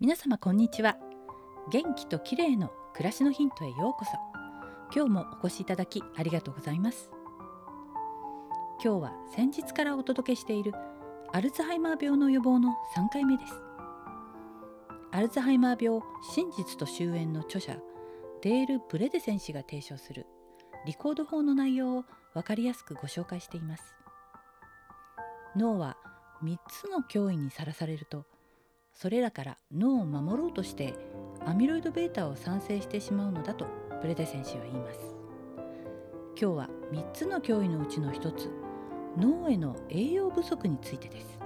[0.00, 0.96] 皆様こんにちは。
[1.72, 4.12] 元気と綺麗の暮らしのヒントへようこそ。
[4.94, 7.10] 今日もお越しいただきありがとうございます。
[8.80, 10.72] 今日は先日からお届けしている
[11.32, 13.52] アルツハイマー病の予防の3回目です。
[15.10, 16.00] アルツハイマー病
[16.32, 17.76] 真実と終焉の著者
[18.42, 20.26] デール・ブレデセン氏が提唱する
[20.86, 23.96] リコード法の内容を分かりやすくご紹介しています。
[25.56, 25.96] 脳は
[26.44, 28.26] 3つの脅威にさらされると
[29.00, 30.92] それらから脳を守ろうとして
[31.46, 33.64] アミロイド β を産生してしまうのだと
[34.02, 34.98] ブレデセン氏は言います。
[36.40, 38.50] 今日は3つの脅威のうちの1つ
[39.16, 41.38] 脳への栄養不足についてです。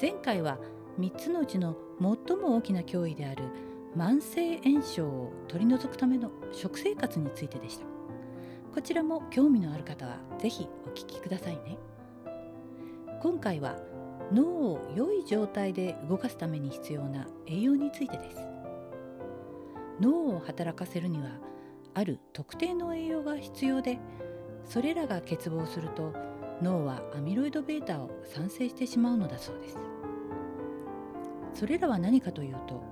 [0.00, 0.56] 前回は
[1.00, 3.42] 3つのうちの最も大きな脅威である
[3.96, 7.86] 慢性炎症を取り除くための食生活についてでした。
[8.72, 11.76] こちらも興味のある方は是非お聞きくださいね。
[13.20, 13.76] 今回は
[14.32, 18.38] 脳を良い状態で動かすために必要な栄養についてです。
[20.00, 21.30] 脳を働かせるには
[21.94, 23.98] ある特定の栄養が必要で
[24.66, 26.12] それらが欠乏すると
[26.60, 29.78] 脳はアミロイド β を産生してしまうのだそうです。
[31.54, 32.82] それらは何かというと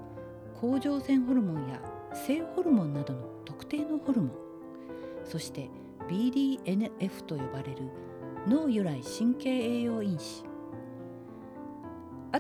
[0.59, 1.83] 甲状腺ホルモンや
[2.15, 4.33] 性ホルモンなどの特定のホルモン
[5.25, 5.69] そして
[6.09, 7.91] BDNF と呼ばれる
[8.49, 10.45] 脳由来神経栄養因子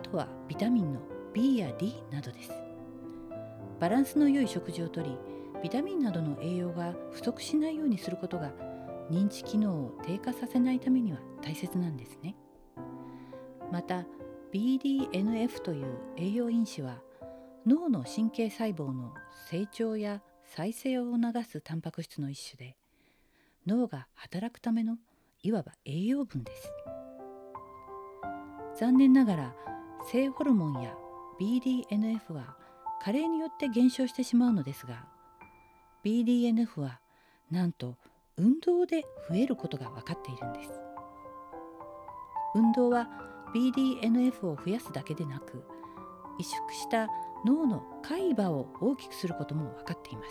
[0.05, 1.01] とはビタミンの
[1.33, 2.53] B や D などです。
[3.81, 5.17] バランスの良い食事をとり
[5.63, 8.53] ビタミンなどの栄養が不足しないようにすることが
[9.11, 12.37] 認知機能を低下させないためには大切なんですね。
[13.73, 14.07] また
[14.53, 17.01] BDNF という栄養因子は
[17.67, 19.15] 脳の神経細胞の
[19.51, 22.77] 成長や再生を促すタンパク質の一種で
[23.67, 24.99] 脳が働くための
[25.43, 26.73] いわば栄養分です。
[28.79, 29.55] 残念ながら
[30.05, 30.95] 性ホルモンや
[31.41, 32.57] BDNF は
[33.03, 35.07] 加齢によって減少してしまうのですが
[36.05, 37.01] BDNF は
[37.51, 37.97] なんと
[38.37, 40.71] 運動で増えることが分かっているんです
[42.55, 43.09] 運動は
[43.55, 45.65] BDNF を増やすだけでなく
[46.39, 47.09] 萎縮した
[47.45, 50.31] 脳の海馬を大きくすることも分かっています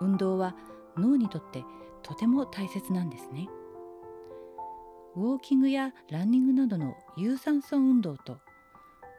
[0.00, 0.54] 運動は
[0.96, 1.64] 脳にとって
[2.02, 3.48] とても大切なんですね。
[5.16, 8.38] ウォーキングやランニングなどの有酸素運動と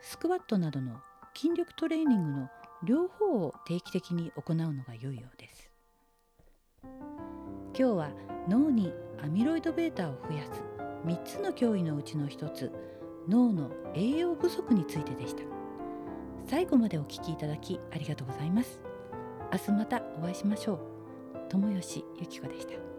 [0.01, 0.97] スクワットなどの
[1.33, 2.50] 筋力トレーニングの
[2.83, 5.72] 両方を定期的に行うのが良いようです。
[6.84, 6.94] 今
[7.73, 8.09] 日は
[8.50, 10.61] 脳にアミロイド β を増やす
[11.05, 12.72] 3つの脅威のうちの1つ
[13.28, 15.44] 脳の栄養不足についてでした。
[16.45, 18.81] 最後までお聞きいただきありがとうございます。
[19.51, 20.79] 明日またお会いしましょう。
[21.50, 22.94] 友吉ゆき子でした。